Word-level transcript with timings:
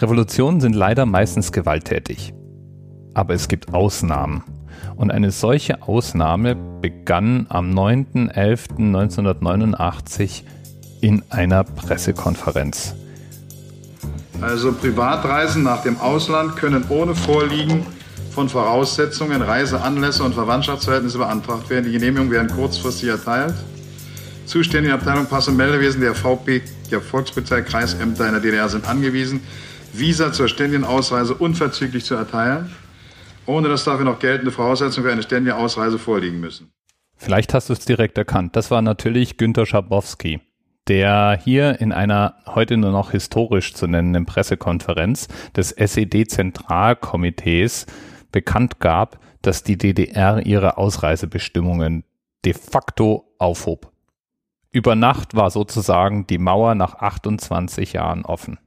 Revolutionen 0.00 0.60
sind 0.60 0.74
leider 0.74 1.06
meistens 1.06 1.50
gewalttätig. 1.50 2.32
Aber 3.14 3.34
es 3.34 3.48
gibt 3.48 3.74
Ausnahmen. 3.74 4.44
Und 4.94 5.10
eine 5.10 5.32
solche 5.32 5.82
Ausnahme 5.82 6.54
begann 6.80 7.46
am 7.48 7.72
9.11.1989 7.72 10.42
in 11.00 11.24
einer 11.30 11.64
Pressekonferenz. 11.64 12.94
Also 14.40 14.72
Privatreisen 14.72 15.64
nach 15.64 15.82
dem 15.82 15.98
Ausland 15.98 16.54
können 16.54 16.84
ohne 16.90 17.16
Vorliegen 17.16 17.84
von 18.30 18.48
Voraussetzungen, 18.48 19.42
Reiseanlässe 19.42 20.22
und 20.22 20.34
Verwandtschaftsverhältnisse 20.34 21.18
beantragt 21.18 21.68
werden. 21.70 21.86
Die 21.86 21.92
Genehmigungen 21.92 22.30
werden 22.30 22.48
kurzfristig 22.48 23.08
erteilt. 23.08 23.54
Zuständige 24.46 24.94
Abteilung 24.94 25.26
Pass- 25.26 25.48
und 25.48 25.56
Meldewesen 25.56 26.00
der 26.00 26.14
VP, 26.14 26.62
der 26.90 27.00
Volkspolizei 27.00 27.62
Kreisämter 27.62 28.26
in 28.26 28.32
der 28.32 28.40
DDR 28.40 28.68
sind 28.68 28.88
angewiesen, 28.88 29.40
Visa 29.92 30.32
zur 30.32 30.48
ständigen 30.48 30.84
Ausreise 30.84 31.34
unverzüglich 31.34 32.04
zu 32.04 32.14
erteilen, 32.14 32.74
ohne 33.46 33.68
dass 33.68 33.84
dafür 33.84 34.04
noch 34.04 34.18
geltende 34.18 34.50
Voraussetzungen 34.52 35.06
für 35.06 35.12
eine 35.12 35.22
ständige 35.22 35.56
Ausreise 35.56 35.98
vorliegen 35.98 36.40
müssen. 36.40 36.70
Vielleicht 37.16 37.54
hast 37.54 37.68
du 37.68 37.72
es 37.72 37.84
direkt 37.84 38.16
erkannt. 38.16 38.54
Das 38.56 38.70
war 38.70 38.80
natürlich 38.80 39.36
Günter 39.38 39.66
Schabowski, 39.66 40.40
der 40.86 41.36
hier 41.42 41.80
in 41.80 41.90
einer 41.92 42.36
heute 42.46 42.76
nur 42.76 42.92
noch 42.92 43.10
historisch 43.10 43.74
zu 43.74 43.88
nennenden 43.88 44.24
Pressekonferenz 44.24 45.26
des 45.56 45.72
SED-Zentralkomitees 45.72 47.86
bekannt 48.30 48.78
gab, 48.78 49.18
dass 49.42 49.64
die 49.64 49.76
DDR 49.78 50.46
ihre 50.46 50.78
Ausreisebestimmungen 50.78 52.04
de 52.44 52.54
facto 52.54 53.34
aufhob. 53.38 53.90
Über 54.70 54.94
Nacht 54.94 55.34
war 55.34 55.50
sozusagen 55.50 56.26
die 56.26 56.38
Mauer 56.38 56.74
nach 56.74 56.96
28 56.96 57.94
Jahren 57.94 58.24
offen. 58.24 58.58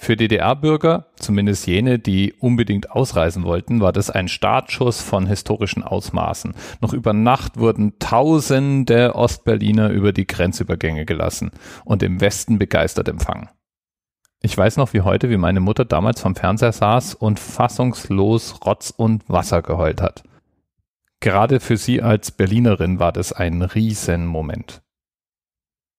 Für 0.00 0.16
DDR-Bürger, 0.16 1.06
zumindest 1.16 1.66
jene, 1.66 1.98
die 1.98 2.32
unbedingt 2.32 2.92
ausreisen 2.92 3.42
wollten, 3.42 3.80
war 3.80 3.92
das 3.92 4.10
ein 4.10 4.28
Startschuss 4.28 5.02
von 5.02 5.26
historischen 5.26 5.82
Ausmaßen. 5.82 6.54
Noch 6.80 6.92
über 6.92 7.12
Nacht 7.12 7.58
wurden 7.58 7.98
tausende 7.98 9.16
Ostberliner 9.16 9.90
über 9.90 10.12
die 10.12 10.26
Grenzübergänge 10.26 11.04
gelassen 11.04 11.50
und 11.84 12.04
im 12.04 12.20
Westen 12.20 12.58
begeistert 12.58 13.08
empfangen. 13.08 13.48
Ich 14.40 14.56
weiß 14.56 14.76
noch 14.76 14.92
wie 14.92 15.00
heute, 15.00 15.30
wie 15.30 15.36
meine 15.36 15.58
Mutter 15.58 15.84
damals 15.84 16.20
vom 16.20 16.36
Fernseher 16.36 16.72
saß 16.72 17.14
und 17.14 17.40
fassungslos 17.40 18.64
Rotz 18.64 18.94
und 18.96 19.28
Wasser 19.28 19.62
geheult 19.62 20.00
hat. 20.00 20.22
Gerade 21.18 21.58
für 21.58 21.76
sie 21.76 22.02
als 22.02 22.30
Berlinerin 22.30 23.00
war 23.00 23.10
das 23.10 23.32
ein 23.32 23.62
Riesenmoment. 23.62 24.80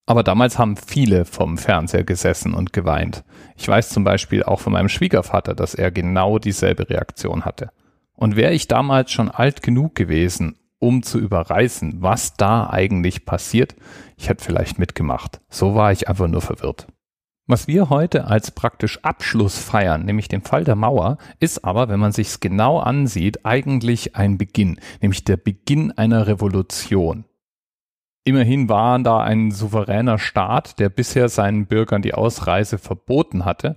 Aber 0.10 0.24
damals 0.24 0.58
haben 0.58 0.76
viele 0.76 1.24
vom 1.24 1.60
Fernseher 1.60 2.04
gesessen 2.04 2.56
und 2.56 2.74
geweint. 2.74 3.24
Ich 3.56 3.68
weiß 3.68 3.90
zum 3.90 4.04
Beispiel 4.04 4.42
auch 4.42 4.60
von 4.60 4.74
meinem 4.74 4.90
Schwiegervater, 4.90 5.54
dass 5.54 5.76
er 5.76 5.92
genau 5.92 6.40
dieselbe 6.40 6.90
Reaktion 6.90 7.46
hatte. 7.46 7.70
Und 8.16 8.36
wäre 8.36 8.52
ich 8.52 8.68
damals 8.68 9.12
schon 9.12 9.30
alt 9.30 9.62
genug 9.62 9.94
gewesen, 9.94 10.58
um 10.80 11.04
zu 11.04 11.20
überreißen, 11.20 12.02
was 12.02 12.34
da 12.34 12.68
eigentlich 12.72 13.28
passiert, 13.28 13.76
ich 14.18 14.30
hätte 14.30 14.44
vielleicht 14.44 14.80
mitgemacht. 14.80 15.42
So 15.48 15.76
war 15.76 15.92
ich 15.92 16.10
einfach 16.10 16.28
nur 16.28 16.42
verwirrt. 16.42 16.88
Was 17.46 17.68
wir 17.68 17.92
heute 17.92 18.26
als 18.26 18.50
praktisch 18.50 18.98
Abschluss 19.04 19.60
feiern, 19.60 20.06
nämlich 20.06 20.28
den 20.28 20.42
Fall 20.42 20.64
der 20.64 20.76
Mauer, 20.76 21.20
ist 21.40 21.64
aber, 21.64 21.88
wenn 21.88 22.00
man 22.00 22.14
sich's 22.14 22.40
genau 22.40 22.80
ansieht, 22.80 23.46
eigentlich 23.46 24.16
ein 24.16 24.40
Beginn, 24.40 24.80
nämlich 25.02 25.24
der 25.24 25.38
Beginn 25.38 25.92
einer 25.92 26.26
Revolution. 26.26 27.26
Immerhin 28.30 28.70
war 28.70 29.00
da 29.00 29.22
ein 29.22 29.50
souveräner 29.50 30.20
Staat, 30.20 30.78
der 30.78 30.90
bisher 30.90 31.30
seinen 31.30 31.66
Bürgern 31.66 32.04
die 32.04 32.14
Ausreise 32.14 32.78
verboten 32.78 33.44
hatte 33.44 33.76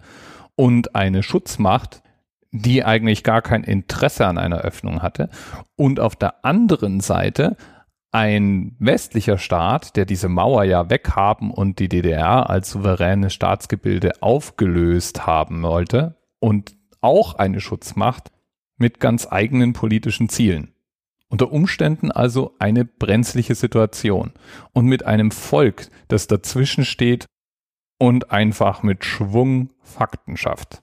und 0.57 0.95
eine 0.95 1.23
Schutzmacht, 1.23 2.03
die 2.51 2.85
eigentlich 2.85 3.25
gar 3.25 3.41
kein 3.41 3.65
Interesse 3.65 4.27
an 4.27 4.37
einer 4.37 4.59
Öffnung 4.59 5.01
hatte 5.01 5.31
und 5.75 6.01
auf 6.01 6.17
der 6.17 6.45
anderen 6.45 7.01
Seite 7.01 7.57
ein 8.11 8.77
westlicher 8.79 9.39
Staat, 9.39 9.97
der 9.97 10.05
diese 10.05 10.29
Mauer 10.29 10.65
ja 10.65 10.91
weghaben 10.91 11.51
und 11.51 11.79
die 11.79 11.89
DDR 11.89 12.51
als 12.51 12.73
souveränes 12.73 13.33
Staatsgebilde 13.33 14.21
aufgelöst 14.21 15.27
haben 15.27 15.63
wollte 15.63 16.17
und 16.41 16.77
auch 17.01 17.37
eine 17.37 17.63
Schutzmacht 17.63 18.31
mit 18.77 19.01
ganz 19.01 19.27
eigenen 19.31 19.73
politischen 19.73 20.29
Zielen. 20.29 20.75
Unter 21.33 21.51
Umständen 21.51 22.13
also 22.13 22.55
eine 22.59 22.85
brenzliche 22.85 23.55
Situation 23.55 24.33
und 24.75 24.85
mit 24.85 25.07
einem 25.07 25.31
Volk, 25.31 25.89
das 26.09 26.27
dazwischen 26.27 26.85
steht 26.85 27.25
und 27.99 28.31
einfach 28.31 28.83
mit 28.83 29.07
Schwung 29.07 29.71
Fakten 29.81 30.37
schafft. 30.37 30.83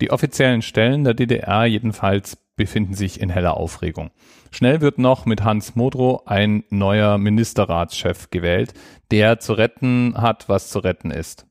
Die 0.00 0.10
offiziellen 0.10 0.62
Stellen 0.62 1.04
der 1.04 1.12
DDR 1.12 1.66
jedenfalls 1.66 2.38
befinden 2.56 2.94
sich 2.94 3.20
in 3.20 3.28
heller 3.28 3.58
Aufregung. 3.58 4.10
Schnell 4.52 4.80
wird 4.80 4.96
noch 4.96 5.26
mit 5.26 5.44
Hans 5.44 5.76
Modrow 5.76 6.26
ein 6.26 6.64
neuer 6.70 7.18
Ministerratschef 7.18 8.30
gewählt, 8.30 8.72
der 9.10 9.38
zu 9.38 9.52
retten 9.52 10.14
hat, 10.16 10.48
was 10.48 10.70
zu 10.70 10.78
retten 10.78 11.10
ist. 11.10 11.46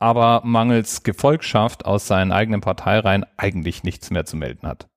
Aber 0.00 0.42
mangels 0.44 1.04
Gefolgschaft 1.04 1.84
aus 1.84 2.08
seinen 2.08 2.32
eigenen 2.32 2.60
Parteireihen 2.60 3.24
eigentlich 3.36 3.84
nichts 3.84 4.10
mehr 4.10 4.24
zu 4.24 4.36
melden 4.36 4.66
hat. 4.66 4.88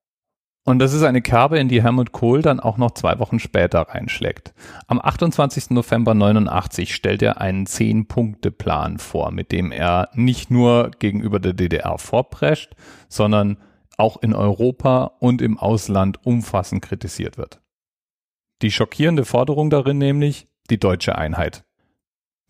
Und 0.68 0.80
das 0.80 0.92
ist 0.92 1.04
eine 1.04 1.22
Kerbe, 1.22 1.60
in 1.60 1.70
die 1.70 1.82
Helmut 1.82 2.12
Kohl 2.12 2.42
dann 2.42 2.60
auch 2.60 2.76
noch 2.76 2.92
zwei 2.92 3.20
Wochen 3.20 3.40
später 3.40 3.84
reinschlägt. 3.84 4.54
Am 4.88 5.00
28. 5.00 5.70
November 5.70 6.14
89 6.14 6.94
stellt 6.94 7.22
er 7.22 7.40
einen 7.40 7.66
Zehn-Punkte-Plan 7.66 8.98
vor, 8.98 9.32
mit 9.32 9.54
dem 9.54 9.72
er 9.72 10.10
nicht 10.14 10.52
nur 10.52 10.92
gegenüber 11.00 11.40
der 11.40 11.54
DDR 11.54 11.98
vorprescht, 11.98 12.76
sondern 13.08 13.60
auch 13.96 14.22
in 14.22 14.34
Europa 14.34 15.14
und 15.20 15.42
im 15.42 15.58
Ausland 15.58 16.26
umfassend 16.26 16.82
kritisiert 16.82 17.38
wird. 17.38 17.62
Die 18.62 18.72
schockierende 18.72 19.24
Forderung 19.24 19.70
darin 19.70 19.98
nämlich 19.98 20.50
die 20.70 20.82
deutsche 20.82 21.18
Einheit. 21.18 21.64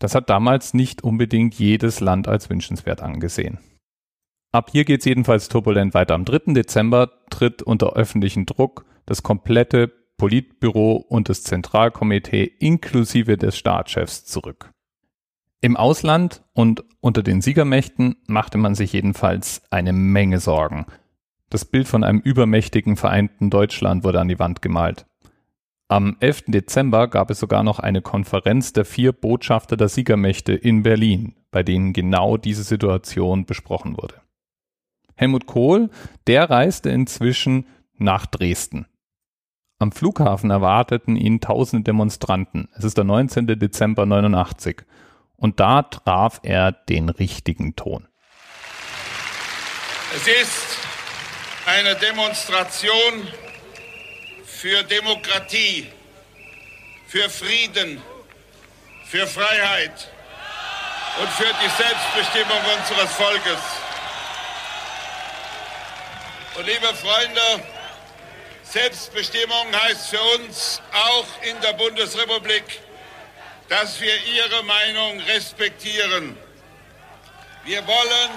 Das 0.00 0.16
hat 0.16 0.28
damals 0.28 0.74
nicht 0.74 1.04
unbedingt 1.04 1.54
jedes 1.54 2.00
Land 2.00 2.26
als 2.26 2.50
wünschenswert 2.50 3.00
angesehen. 3.00 3.60
Ab 4.50 4.70
hier 4.72 4.84
geht 4.84 5.00
es 5.00 5.04
jedenfalls 5.04 5.48
turbulent 5.48 5.92
weiter. 5.92 6.14
Am 6.14 6.24
3. 6.24 6.54
Dezember 6.54 7.10
tritt 7.28 7.62
unter 7.62 7.94
öffentlichen 7.94 8.46
Druck 8.46 8.86
das 9.04 9.22
komplette 9.22 9.92
Politbüro 10.16 10.96
und 10.96 11.28
das 11.28 11.42
Zentralkomitee 11.42 12.44
inklusive 12.44 13.36
des 13.36 13.58
Staatschefs 13.58 14.24
zurück. 14.24 14.70
Im 15.60 15.76
Ausland 15.76 16.42
und 16.54 16.84
unter 17.00 17.22
den 17.22 17.40
Siegermächten 17.40 18.16
machte 18.26 18.58
man 18.58 18.74
sich 18.74 18.92
jedenfalls 18.92 19.62
eine 19.70 19.92
Menge 19.92 20.40
Sorgen. 20.40 20.86
Das 21.50 21.64
Bild 21.64 21.88
von 21.88 22.02
einem 22.02 22.20
übermächtigen 22.20 22.96
vereinten 22.96 23.50
Deutschland 23.50 24.02
wurde 24.02 24.20
an 24.20 24.28
die 24.28 24.38
Wand 24.38 24.62
gemalt. 24.62 25.06
Am 25.88 26.16
11. 26.20 26.44
Dezember 26.48 27.08
gab 27.08 27.30
es 27.30 27.38
sogar 27.38 27.62
noch 27.62 27.80
eine 27.80 28.02
Konferenz 28.02 28.72
der 28.72 28.84
vier 28.84 29.12
Botschafter 29.12 29.76
der 29.76 29.88
Siegermächte 29.88 30.52
in 30.52 30.82
Berlin, 30.82 31.34
bei 31.50 31.62
denen 31.62 31.92
genau 31.92 32.36
diese 32.36 32.62
Situation 32.62 33.46
besprochen 33.46 33.96
wurde. 33.96 34.20
Helmut 35.18 35.46
Kohl, 35.46 35.90
der 36.28 36.48
reiste 36.48 36.90
inzwischen 36.90 37.66
nach 37.96 38.26
Dresden. 38.26 38.86
Am 39.80 39.90
Flughafen 39.90 40.50
erwarteten 40.50 41.16
ihn 41.16 41.40
tausende 41.40 41.84
Demonstranten. 41.84 42.68
Es 42.76 42.84
ist 42.84 42.96
der 42.96 43.04
19. 43.04 43.46
Dezember 43.58 44.06
89. 44.06 44.82
Und 45.36 45.58
da 45.60 45.82
traf 45.82 46.40
er 46.42 46.72
den 46.72 47.08
richtigen 47.08 47.74
Ton. 47.74 48.06
Es 50.14 50.26
ist 50.26 50.78
eine 51.66 51.96
Demonstration 51.96 53.28
für 54.44 54.82
Demokratie, 54.84 55.86
für 57.06 57.28
Frieden, 57.28 58.00
für 59.04 59.26
Freiheit 59.26 60.12
und 61.20 61.28
für 61.30 61.52
die 61.62 61.70
Selbstbestimmung 61.70 62.58
unseres 62.78 63.12
Volkes. 63.12 63.77
Und 66.58 66.66
liebe 66.66 66.92
Freunde, 66.92 67.40
Selbstbestimmung 68.64 69.66
heißt 69.80 70.08
für 70.08 70.20
uns 70.20 70.82
auch 70.92 71.26
in 71.42 71.60
der 71.60 71.72
Bundesrepublik, 71.74 72.80
dass 73.68 74.00
wir 74.00 74.12
Ihre 74.24 74.64
Meinung 74.64 75.20
respektieren. 75.20 76.36
Wir 77.64 77.86
wollen 77.86 78.30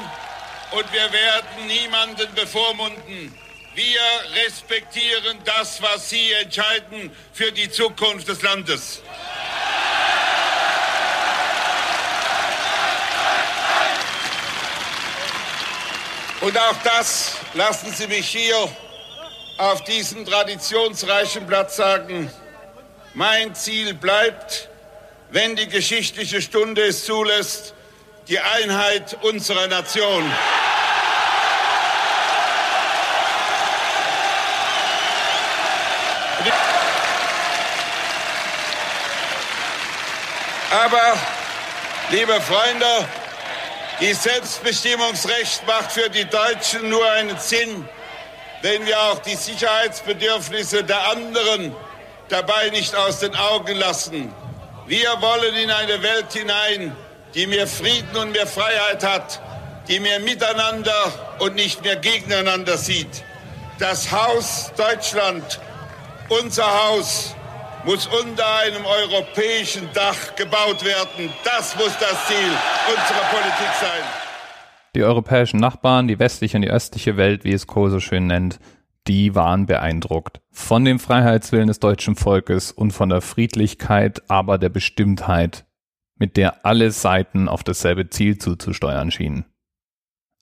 und 0.70 0.94
wir 0.94 1.12
werden 1.12 1.66
niemanden 1.66 2.32
bevormunden. 2.36 3.36
Wir 3.74 4.02
respektieren 4.46 5.40
das, 5.44 5.82
was 5.82 6.12
Sie 6.12 6.32
entscheiden 6.34 7.16
für 7.34 7.52
die 7.52 7.72
Zukunft 7.72 8.28
des 8.28 8.44
Landes. 8.44 9.02
Und 16.42 16.56
auch 16.56 16.76
das 16.84 17.41
lassen 17.54 17.92
Sie 17.94 18.08
mich 18.08 18.28
hier 18.28 18.70
auf 19.58 19.84
diesem 19.84 20.26
traditionsreichen 20.26 21.46
Platz 21.48 21.76
sagen. 21.76 22.32
Mein 23.14 23.54
Ziel 23.56 23.94
bleibt, 23.94 24.70
wenn 25.32 25.56
die 25.56 25.68
geschichtliche 25.68 26.42
Stunde 26.42 26.84
es 26.84 27.06
zulässt, 27.06 27.74
die 28.28 28.40
Einheit 28.40 29.18
unserer 29.22 29.68
Nation. 29.68 30.32
Aber, 40.72 41.18
liebe 42.12 42.40
Freunde, 42.40 43.08
dieses 44.02 44.24
Selbstbestimmungsrecht 44.24 45.66
macht 45.68 45.92
für 45.92 46.10
die 46.10 46.26
Deutschen 46.26 46.90
nur 46.90 47.10
einen 47.12 47.38
Sinn, 47.38 47.88
wenn 48.64 48.86
wir 48.86 49.00
auch 49.00 49.20
die 49.20 49.36
Sicherheitsbedürfnisse 49.36 50.84
der 50.84 51.08
anderen 51.10 51.76
dabei 52.28 52.70
nicht 52.70 52.96
aus 52.96 53.20
den 53.20 53.36
Augen 53.36 53.76
lassen. 53.76 54.34
Wir 54.88 55.10
wollen 55.22 55.56
in 55.56 55.70
eine 55.70 56.02
Welt 56.02 56.34
hinein, 56.34 56.96
die 57.36 57.46
mehr 57.46 57.68
Frieden 57.68 58.18
und 58.18 58.32
mehr 58.32 58.48
Freiheit 58.48 59.04
hat, 59.04 59.40
die 59.88 60.00
mehr 60.00 60.20
miteinander 60.20 61.38
und 61.40 61.56
nicht 61.56 61.84
mehr 61.84 61.96
gegeneinander 61.96 62.78
sieht. 62.78 63.24
Das 63.78 64.12
Haus 64.12 64.72
Deutschland, 64.78 65.60
unser 66.30 66.86
Haus, 66.86 67.36
muss 67.86 68.08
unter 68.08 68.46
einem 68.58 68.86
europäischen 68.86 69.88
Dach 69.94 70.36
gebaut 70.36 70.84
werden. 70.84 71.30
Das 71.44 71.76
muss 71.76 71.98
das 72.00 72.28
Ziel 72.28 72.52
unserer 72.88 73.26
Politik 73.30 73.74
sein. 73.80 74.04
Die 74.96 75.04
europäischen 75.04 75.60
Nachbarn, 75.60 76.08
die 76.08 76.20
westliche 76.20 76.58
und 76.58 76.64
die 76.64 76.70
östliche 76.70 77.18
Welt, 77.18 77.44
wie 77.44 77.54
es 77.54 77.66
Kohl 77.66 77.90
so 77.90 78.00
schön 78.00 78.28
nennt, 78.28 78.60
die 79.08 79.34
waren 79.34 79.66
beeindruckt 79.66 80.42
von 80.52 80.86
dem 80.86 81.00
Freiheitswillen 81.00 81.68
des 81.68 81.80
deutschen 81.80 82.16
Volkes 82.16 82.72
und 82.72 82.92
von 82.92 83.10
der 83.10 83.22
Friedlichkeit, 83.22 84.22
aber 84.30 84.58
der 84.58 84.70
Bestimmtheit, 84.70 85.66
mit 86.16 86.38
der 86.38 86.66
alle 86.66 86.92
Seiten 86.92 87.48
auf 87.48 87.64
dasselbe 87.64 88.10
Ziel 88.10 88.38
zuzusteuern 88.38 89.10
schienen. 89.10 89.46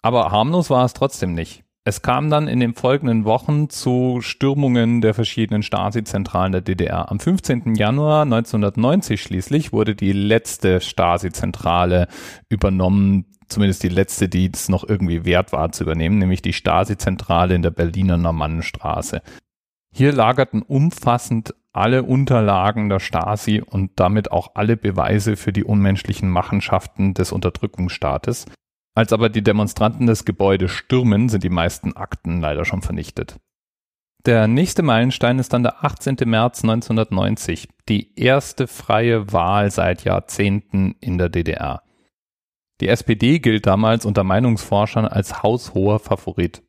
Aber 0.01 0.31
harmlos 0.31 0.69
war 0.69 0.83
es 0.83 0.94
trotzdem 0.94 1.33
nicht. 1.33 1.63
Es 1.86 2.02
kam 2.02 2.30
dann 2.30 2.48
in 2.48 2.60
den 2.60 2.74
folgenden 2.74 3.26
Wochen 3.26 3.70
zu 3.70 4.20
Stürmungen 4.22 5.02
der 5.02 5.14
verschiedenen 5.14 5.64
Stasi-Zentralen 5.64 6.52
der 6.52 6.62
DDR. 6.62 7.10
Am 7.10 7.20
15. 7.20 7.76
Januar 7.76 8.24
1990 8.24 9.22
schließlich 9.22 9.72
wurde 9.72 9.96
die 9.96 10.12
letzte 10.12 10.81
Stasi-Zentrale 10.81 12.08
übernommen, 12.50 13.26
zumindest 13.48 13.81
die 13.84 13.90
letzte, 13.90 14.30
die 14.30 14.52
es 14.54 14.70
noch 14.70 14.88
irgendwie 14.88 15.26
wert 15.26 15.52
war 15.54 15.72
zu 15.72 15.84
übernehmen, 15.84 16.20
nämlich 16.20 16.42
die 16.42 16.54
Stasi-Zentrale 16.54 17.56
in 17.56 17.62
der 17.62 17.72
Berliner 17.72 18.18
Normannenstraße. 18.18 19.22
Hier 19.92 20.12
lagerten 20.12 20.62
umfassend 20.62 21.56
alle 21.72 22.04
Unterlagen 22.04 22.90
der 22.90 23.00
Stasi 23.00 23.62
und 23.62 23.92
damit 24.00 24.32
auch 24.32 24.52
alle 24.56 24.75
Beweise 24.75 25.36
für 25.36 25.54
die 25.54 25.64
unmenschlichen 25.64 26.30
Machenschaften 26.30 27.14
des 27.14 27.32
Unterdrückungsstaates. 27.32 28.46
Als 28.95 29.13
aber 29.13 29.30
die 29.30 29.44
Demonstranten 29.44 30.07
das 30.07 30.25
Gebäude 30.25 30.68
stürmen, 30.68 31.30
sind 31.30 31.44
die 31.44 31.50
meisten 31.50 31.95
Akten 31.95 32.41
leider 32.41 32.65
schon 32.65 32.81
vernichtet. 32.81 33.38
Der 34.25 34.47
nächste 34.47 34.83
Meilenstein 34.83 35.39
ist 35.39 35.53
dann 35.53 35.63
der 35.63 35.86
18. 35.86 36.18
März 36.25 36.63
1990, 36.63 37.69
die 37.88 38.19
erste 38.19 38.68
freie 38.68 39.31
Wahl 39.31 39.71
seit 39.71 40.03
Jahrzehnten 40.03 40.95
in 41.00 41.18
der 41.18 41.30
DDR. 41.30 41.83
Die 42.81 42.89
SPD 42.89 43.39
gilt 43.39 43.65
damals 43.65 44.06
unter 44.06 44.25
Meinungsforschern 44.25 45.06
als 45.06 45.41
haushoher 45.41 46.00
Favorit. 46.00 46.62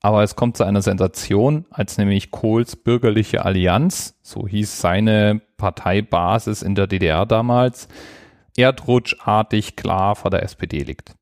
Aber 0.00 0.22
es 0.22 0.36
kommt 0.36 0.56
zu 0.56 0.64
einer 0.64 0.82
Sensation, 0.82 1.66
als 1.70 1.96
nämlich 1.96 2.30
Kohls 2.30 2.76
bürgerliche 2.76 3.44
Allianz, 3.44 4.18
so 4.22 4.46
hieß 4.46 4.80
seine 4.80 5.40
Parteibasis 5.56 6.62
in 6.62 6.74
der 6.74 6.86
DDR 6.86 7.24
damals, 7.24 7.88
erdrutschartig 8.56 9.76
klar 9.76 10.16
vor 10.16 10.30
der 10.30 10.42
SPD 10.42 10.80
liegt. 10.80 11.14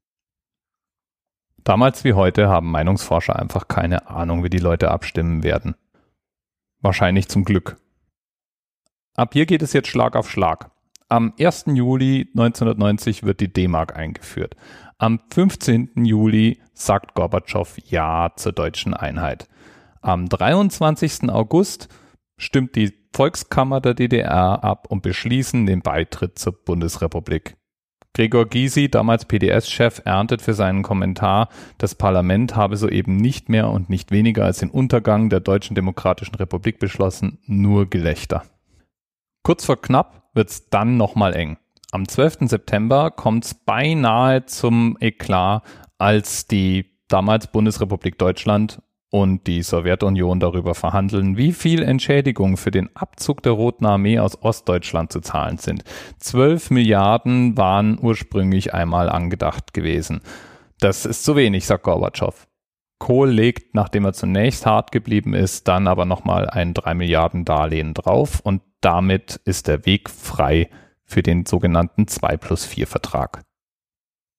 Damals 1.65 2.03
wie 2.05 2.15
heute 2.15 2.49
haben 2.49 2.71
Meinungsforscher 2.71 3.37
einfach 3.37 3.69
keine 3.69 4.09
Ahnung, 4.09 4.43
wie 4.43 4.51
die 4.51 4.59
Leute 4.59 4.91
abstimmen 4.91 5.43
werden. 5.43 5.77
Wahrscheinlich 6.81 7.29
zum 7.29 7.45
Glück. 7.45 7.77
Ab 9.15 9.35
hier 9.35 9.47
geht 9.47 9.63
es 9.63 9.73
jetzt 9.73 9.89
Schlag 9.89 10.17
auf 10.17 10.31
Schlag. 10.31 10.71
Am 11.09 11.35
1. 11.39 11.67
Juli 11.69 12.29
1990 12.35 13.23
wird 13.23 13.41
die 13.41 13.53
D-Mark 13.53 13.95
eingeführt. 13.95 14.57
Am 14.99 15.21
15. 15.31 16.05
Juli 16.05 16.61
sagt 16.73 17.15
Gorbatschow 17.15 17.77
Ja 17.85 18.33
zur 18.37 18.53
deutschen 18.53 18.95
Einheit. 18.95 19.49
Am 20.01 20.29
23. 20.29 21.29
August 21.29 21.89
stimmt 22.39 22.75
die 22.75 22.93
Volkskammer 23.15 23.81
der 23.81 23.95
DDR 23.95 24.65
ab 24.65 24.87
und 24.89 25.03
beschließen 25.03 25.67
den 25.67 25.83
Beitritt 25.83 26.39
zur 26.39 26.65
Bundesrepublik. 26.65 27.57
Gregor 28.15 28.45
Gysi, 28.45 28.91
damals 28.91 29.25
PDS-Chef, 29.25 30.03
erntet 30.05 30.43
für 30.43 30.53
seinen 30.53 30.83
Kommentar, 30.83 31.49
das 31.79 31.95
Parlament 31.95 32.55
habe 32.55 32.77
soeben 32.77 33.17
nicht 33.17 33.49
mehr 33.49 33.71
und 33.71 33.89
nicht 33.89 34.11
weniger 34.11 34.45
als 34.45 34.59
den 34.59 34.69
Untergang 34.69 35.31
der 35.31 35.41
Deutschen 35.41 35.75
Demokratischen 35.75 36.35
Republik 36.35 36.79
beschlossen, 36.79 37.39
nur 37.47 37.89
Gelächter. 37.89 38.45
Kurz 39.43 39.65
vor 39.65 39.81
knapp 39.81 40.29
wird 40.35 40.51
es 40.51 40.69
dann 40.69 40.99
nochmal 40.99 41.35
eng. 41.35 41.57
Am 41.91 42.07
12. 42.07 42.49
September 42.49 43.11
kommt 43.11 43.47
es 43.47 43.55
beinahe 43.55 44.45
zum 44.45 44.99
Eklat, 45.01 45.63
als 45.97 46.47
die 46.47 46.91
damals 47.09 47.47
Bundesrepublik 47.47 48.19
Deutschland 48.19 48.83
und 49.13 49.47
die 49.47 49.63
Sowjetunion 49.63 50.41
darüber 50.41 50.75
verhandeln, 50.75 51.37
wie 51.37 51.53
viel 51.53 51.83
Entschädigung 51.83 52.57
für 52.57 52.71
den 52.71 52.89
Abzug 52.97 53.43
der 53.43 53.53
Roten 53.53 53.85
Armee 53.85 54.19
aus 54.19 54.43
Ostdeutschland 54.43 55.13
zu 55.13 55.21
zahlen 55.21 55.59
sind. 55.59 55.85
12 56.19 56.71
Milliarden 56.71 57.59
waren 57.59 57.99
ursprünglich 58.01 58.73
einmal 58.73 59.11
angedacht 59.11 59.75
gewesen. 59.75 60.23
Das 60.81 61.05
ist 61.05 61.25
zu 61.25 61.37
wenig, 61.37 61.67
sagt 61.67 61.85
Gorbatschow. 61.85 62.49
Kohl 62.99 63.29
legt, 63.29 63.75
nachdem 63.75 64.07
er 64.07 64.15
zunächst 64.15 64.65
hart 64.65 64.93
geblieben 64.93 65.35
ist, 65.35 65.69
dann 65.69 65.89
aber 65.89 66.07
nochmal 66.07 66.49
ein 66.49 66.73
3 66.73 66.95
Milliarden 66.95 67.45
Darlehen 67.45 67.93
drauf 67.93 68.41
und 68.41 68.63
damit 68.81 69.41
ist 69.45 69.69
der 69.69 69.85
Weg 69.85 70.09
frei 70.09 70.71
für 71.05 71.23
den 71.23 71.45
sogenannten 71.45 72.09
2 72.09 72.39
plus 72.39 72.65
4 72.65 72.87
Vertrag. 72.87 73.43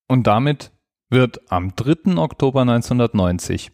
Und 0.08 0.26
damit 0.26 0.72
wird 1.12 1.52
am 1.52 1.76
3. 1.76 2.18
Oktober 2.18 2.62
1990, 2.62 3.72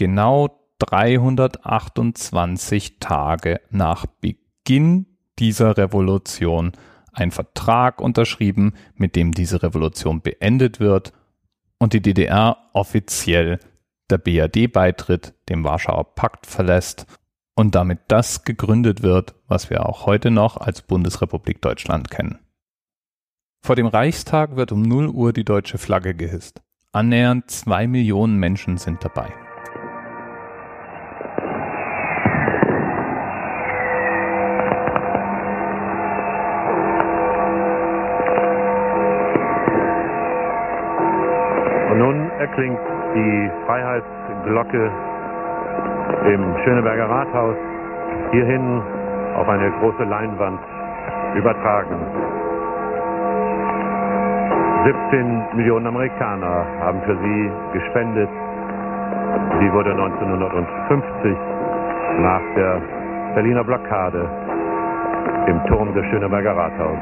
genau 0.00 0.58
328 0.78 2.98
Tage 3.00 3.60
nach 3.68 4.06
Beginn 4.06 5.04
dieser 5.38 5.76
Revolution, 5.76 6.72
ein 7.12 7.32
Vertrag 7.32 8.00
unterschrieben, 8.00 8.72
mit 8.94 9.14
dem 9.14 9.32
diese 9.32 9.62
Revolution 9.62 10.22
beendet 10.22 10.80
wird 10.80 11.12
und 11.78 11.92
die 11.92 12.00
DDR 12.00 12.56
offiziell 12.72 13.58
der 14.08 14.16
BRD 14.16 14.72
beitritt, 14.72 15.34
dem 15.50 15.64
Warschauer 15.64 16.14
Pakt 16.14 16.46
verlässt 16.46 17.04
und 17.54 17.74
damit 17.74 17.98
das 18.08 18.44
gegründet 18.44 19.02
wird, 19.02 19.34
was 19.48 19.68
wir 19.68 19.86
auch 19.86 20.06
heute 20.06 20.30
noch 20.30 20.56
als 20.56 20.80
Bundesrepublik 20.80 21.60
Deutschland 21.60 22.10
kennen. 22.10 22.38
Vor 23.62 23.76
dem 23.76 23.86
Reichstag 23.86 24.56
wird 24.56 24.72
um 24.72 24.80
0 24.80 25.08
Uhr 25.08 25.34
die 25.34 25.44
deutsche 25.44 25.76
Flagge 25.76 26.14
gehisst. 26.14 26.62
Annähernd 26.90 27.50
zwei 27.50 27.86
Millionen 27.86 28.38
Menschen 28.38 28.78
sind 28.78 29.04
dabei. 29.04 29.30
Erklingt 42.40 42.80
die 43.14 43.50
Freiheitsglocke 43.66 44.90
im 46.24 46.56
Schöneberger 46.64 47.08
Rathaus 47.08 47.56
hierhin 48.32 48.82
auf 49.36 49.46
eine 49.46 49.70
große 49.72 50.04
Leinwand 50.04 50.58
übertragen. 51.34 51.96
17 54.84 55.56
Millionen 55.56 55.86
Amerikaner 55.86 56.64
haben 56.80 57.02
für 57.02 57.16
sie 57.18 57.50
gespendet. 57.74 58.30
Sie 59.60 59.72
wurde 59.74 59.90
1950 59.90 61.36
nach 62.20 62.40
der 62.56 62.80
Berliner 63.34 63.64
Blockade 63.64 64.26
im 65.46 65.66
Turm 65.66 65.92
des 65.92 66.06
Schöneberger 66.06 66.56
Rathaus 66.56 66.98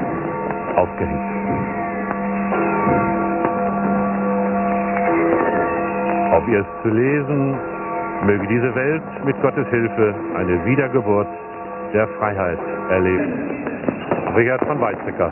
aufgehängt. 0.75 1.78
Auf 6.31 6.47
ihr 6.47 6.59
es 6.59 6.83
zu 6.83 6.89
lesen 6.89 7.57
Möge 8.25 8.47
diese 8.47 8.75
Welt 8.75 9.01
mit 9.25 9.41
Gottes 9.41 9.67
Hilfe 9.69 10.13
eine 10.35 10.65
Wiedergeburt 10.65 11.27
der 11.93 12.07
Freiheit 12.19 12.59
erleben. 12.89 13.33
Richard 14.35 14.65
von 14.65 14.79
Weizsäcker. 14.79 15.31